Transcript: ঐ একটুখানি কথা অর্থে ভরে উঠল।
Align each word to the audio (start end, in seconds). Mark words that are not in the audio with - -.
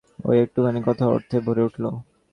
ঐ 0.25 0.31
একটুখানি 0.43 0.79
কথা 0.87 1.05
অর্থে 1.07 1.37
ভরে 1.39 1.61
উঠল। 1.63 1.83